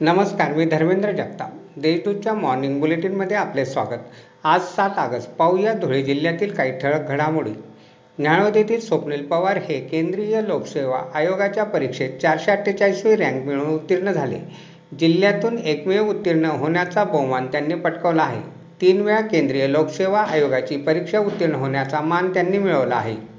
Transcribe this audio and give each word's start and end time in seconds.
नमस्कार 0.00 0.52
मी 0.54 0.64
धर्मेंद्र 0.64 1.12
जगताप. 1.12 1.50
देशदूतच्या 1.76 2.34
मॉर्निंग 2.34 2.80
बुलेटिनमध्ये 2.80 3.36
आपले 3.36 3.64
स्वागत. 3.66 3.98
आज 4.44 4.60
सात 4.60 4.90
ऑगस्ट 4.98 5.30
पाहूया 5.30 5.72
धुळे 5.72 6.02
जिल्ह्यातील 6.02 6.52
काही 6.52 6.78
ठळक 6.78 7.08
घडामोडी. 7.08 7.50
न्यायालयातील 8.18 8.80
स्वप्नील 8.80 9.26
पवार 9.26 9.56
हे 9.56 9.80
केंद्रीय 9.80 10.40
लोकसेवा 10.48 11.02
आयोगाच्या 11.14 11.64
परीक्षेत 11.64 12.10
चारशे 12.22 12.50
अठ्ठेचाळीसवी 12.50 13.16
रँक 13.16 13.44
मिळवून 13.44 13.74
उत्तीर्ण 13.74 14.12
झाले. 14.12 14.38
जिल्ह्यातून 15.00 15.58
एकमेव 15.58 16.10
उत्तीर्ण 16.10 16.44
होण्याचा 16.44 17.04
बहुमान 17.04 17.46
त्यांनी 17.46 17.74
पटकावला 17.74 18.22
आहे. 18.22 18.40
तीन 18.80 19.00
वेळा 19.00 19.20
केंद्रीय 19.20 19.72
लोकसेवा 19.72 20.20
आयोगाची 20.20 20.76
परीक्षा 20.76 21.18
उत्तीर्ण 21.18 21.54
होण्याचा 21.54 22.00
मान 22.00 22.34
त्यांनी 22.34 22.58
मिळवला 22.58 22.96
आहे. 22.96 23.37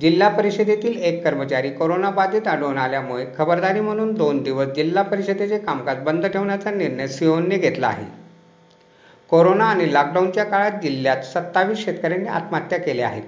जिल्हा 0.00 0.28
परिषदेतील 0.28 0.96
एक 0.96 1.24
कर्मचारी 1.24 1.70
कोरोनाबाधित 1.70 2.48
आढळून 2.48 2.78
आल्यामुळे 2.78 3.26
खबरदारी 3.38 3.80
म्हणून 3.80 4.14
दोन 4.14 4.42
दिवस 4.42 4.66
जिल्हा 4.66 5.02
परिषदेचे 5.02 5.58
कामकाज 5.58 5.98
बंद 5.98 6.26
ठेवण्याचा 6.26 6.70
निर्णय 6.70 7.06
सिओनने 7.06 7.56
घेतला 7.56 7.86
आहे. 7.86 8.04
कोरोना 9.30 9.64
आणि 9.64 9.92
लॉकडाऊनच्या 9.94 10.44
काळात 10.44 10.70
जिल्ह्यात 10.82 11.22
सत्तावीस 11.22 11.84
शेतकऱ्यांनी 11.84 12.28
आत्महत्या 12.28 12.78
केल्या 12.78 13.08
आहेत. 13.08 13.22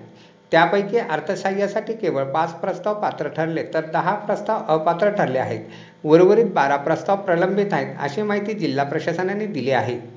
त्यापैकी 0.50 0.98
अर्थसहाय्यासाठी 0.98 1.92
केवळ 1.92 2.24
पाच 2.24 2.52
प्रस्ताव 2.52 2.94
पात्र 2.94 3.28
ठरले 3.28 3.62
तर 3.74 3.84
दहा 3.92 4.14
प्रस्ताव 4.14 4.62
अपात्र 4.68 5.10
ठरले 5.10 5.38
आहेत. 5.38 5.60
उर्वरित 6.04 6.44
बारा 6.44 6.76
प्रस्ताव 6.76 7.16
प्रलंबित 7.16 7.72
आहेत 7.72 7.96
अशी 8.00 8.22
माहिती 8.22 8.52
जिल्हा 8.52 8.84
प्रशासनाने 8.84 9.46
दिली 9.46 9.70
आहे. 9.70 10.13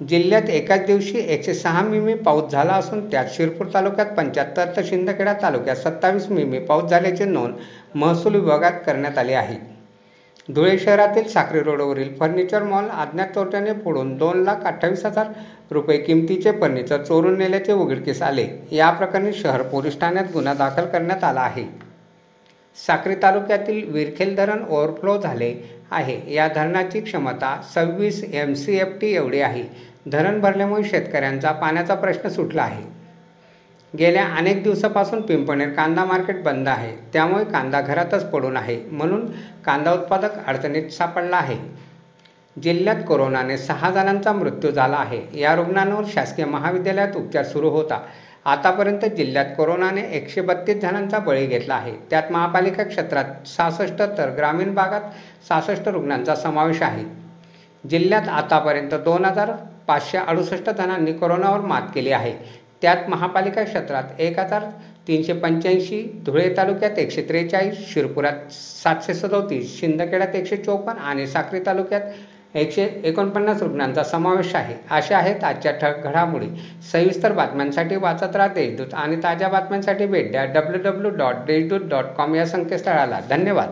जिल्ह्यात 0.00 0.48
एकाच 0.50 0.80
दिवशी 0.86 1.18
एकशे 1.18 1.52
सहा 1.54 1.82
मिमी 1.82 2.14
पाऊस 2.14 2.50
झाला 2.52 2.72
असून 2.72 3.10
त्यात 3.10 3.26
शिरपूर 3.32 3.66
तालुक्यात 3.74 4.06
पंच्याहत्तर 4.06 4.66
तर 4.76 4.82
शिंदखेडा 4.84 5.32
तालुक्यात 5.32 5.76
सत्तावीस 5.76 6.28
मिमी 6.30 6.58
पाऊस 6.58 6.90
झाल्याची 6.90 7.24
नोंद 7.24 7.54
महसूल 7.94 8.34
विभागात 8.34 8.72
करण्यात 8.86 9.18
आली 9.18 9.32
आहे. 9.32 9.56
धुळे 10.48 10.78
शहरातील 10.78 11.28
साक्री 11.28 11.60
रोडवरील 11.60 12.14
फर्निचर 12.16 12.62
मॉल 12.62 12.88
अज्ञात 12.90 13.26
चोरट्याने 13.26 13.72
फोडून 13.84 14.16
दोन 14.16 14.42
लाख 14.42 14.64
अठ्ठावीस 14.64 15.06
हजार 15.06 15.26
रुपये 15.70 15.98
किमतीचे 15.98 16.52
फर्निचर 16.52 17.02
चोरून 17.02 17.38
नेल्याचे 17.38 17.72
उघडकीस 17.72 18.22
आले. 18.22 18.46
या 18.72 18.90
प्रकरणी 18.90 19.32
शहर 19.32 19.62
पोलीस 19.62 20.00
ठाण्यात 20.00 20.24
गुन्हा 20.34 20.54
दाखल 20.54 20.86
करण्यात 20.86 21.24
आला 21.24 21.40
आहे. 21.40 21.64
साक्री 22.76 23.14
तालुक्यातील 23.14 23.90
विरखेल 23.90 24.36
धरण 24.36 24.64
ओव्हरफ्लो 24.70 25.20
झाले 25.20 25.80
आहे. 25.90 26.34
या 26.34 26.48
धरणाची 26.48 27.00
क्षमता 27.00 27.62
सव्वीस 27.74 28.24
एम 28.32 28.54
सी 28.54 28.76
एफ 28.76 28.88
टी 29.00 29.14
एवढी 29.14 29.40
आहे. 29.40 29.64
धरण 30.06 30.40
भरल्यामुळे 30.40 30.84
शेतकऱ्यांचा 30.84 31.52
पाण्याचा 31.52 31.94
प्रश्न 31.94 32.28
सुटला 32.28 32.62
आहे. 32.62 32.84
गेल्या 33.98 34.24
अनेक 34.26 34.62
दिवसापासून 34.62 35.20
पिंपणेर 35.20 35.68
कांदा 35.68 36.04
मार्केट 36.04 36.42
बंद 36.42 36.68
आहे. 36.68 36.96
त्यामुळे 37.12 37.44
कांदा 37.44 37.80
घरातच 37.80 38.30
पडून 38.30 38.56
आहे. 38.56 38.80
म्हणून 38.92 39.26
कांदा 39.64 39.92
उत्पादक 39.92 40.46
अडचणीत 40.46 40.90
सापडला 40.90 41.36
आहे. 41.36 41.56
जिल्ह्यात 42.62 42.96
कोरोनाने 43.08 43.58
सहा 43.58 43.90
जणांचा 43.90 44.32
मृत्यू 44.32 44.70
झाला 44.70 44.96
आहे. 44.96 45.40
या 45.40 45.54
रुग्णांवर 45.54 46.04
शासकीय 46.12 46.44
महाविद्यालयात 46.44 47.16
उपचार 47.16 47.44
सुरू 47.44 47.68
होता. 47.70 48.06
आतापर्यंत 48.46 49.04
जिल्ह्यात 49.16 49.44
कोरोनाने 49.56 50.02
एकशे 50.16 50.40
बत्तीस 50.40 50.76
जणांचा 50.82 51.18
बळी 51.18 51.46
घेतला 51.46 51.74
आहे. 51.74 51.92
त्यात 52.10 52.30
महापालिका 52.32 52.82
क्षेत्रात 52.82 53.48
सहासष्ट 53.48 54.02
तर 54.18 54.30
ग्रामीण 54.36 54.74
भागात 54.74 55.00
सहासष्ट 55.48 55.88
रुग्णांचा 55.88 56.34
समावेश 56.34 56.82
आहे. 56.82 57.04
जिल्ह्यात 57.84 58.28
आतापर्यंत 58.28 58.94
दोन 59.04 59.24
हजार 59.24 59.50
पाचशे 59.88 60.18
अडुसष्ट 60.18 60.70
जणांनी 60.70 61.12
कोरोनावर 61.12 61.60
मात 61.60 61.90
केली 61.94 62.10
आहे. 62.10 62.32
त्यात 62.82 63.08
महापालिका 63.08 63.62
क्षेत्रात 63.64 64.20
एक 64.20 64.38
हजार 64.38 64.64
तीनशे 65.08 65.32
पंच्याऐंशी 65.32 66.02
धुळे 66.26 66.48
तालुक्यात 66.56 66.98
एकशे 66.98 67.22
त्रेचाळीस 67.22 67.88
शिरपुरात 67.92 68.52
सातशे 68.52 69.14
सदोतीस 69.14 69.78
शिंदखेड्यात 69.80 70.34
एकशे 70.34 70.56
चोपन्न 70.56 70.98
आणि 70.98 71.26
साक्री 71.26 71.60
तालुक्यात 71.66 72.00
एकशे 72.56 73.00
एकोणपन्नास 73.04 73.62
रुग्णांचा 73.62 74.02
समावेश 74.02 74.54
आहे. 74.54 74.74
अशा 74.90 75.18
आहेत 75.18 75.44
आजच्या 75.44 75.72
ठळक 75.72 76.04
घडामोडी. 76.04 76.46
सविस्तर 76.92 77.32
बातम्यांसाठी 77.32 77.96
वाचत 77.96 78.36
राहा 78.36 78.48
देशदूत 78.48 78.94
आणि 78.94 79.16
ताज्या 79.16 79.48
बातम्यांसाठी 79.48 80.06
भेट 80.06 80.30
द्या 80.30 80.44
W 80.44 80.82
W 80.82 81.10
dot 81.10 81.34
Deshdoot 81.34 81.80
dot 81.80 82.04
com 82.04 82.34
या 82.34 82.46
संकेतस्थळाला. 82.46 83.20
धन्यवाद. 83.30 83.70